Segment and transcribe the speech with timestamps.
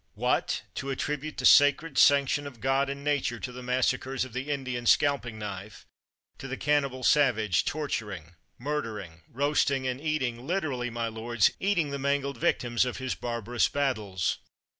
[0.15, 0.63] What!
[0.73, 4.45] to attribute the sacred sanc tion of God and nature to the massacres of the
[4.45, 5.85] 226 CHATHAM Indian scalping knife—
[6.39, 11.99] to the cannibal savage, torturing, murdering, roasting, and eating— lit erally, my lords, eating the
[11.99, 14.39] mangled victims of his barbarous battles!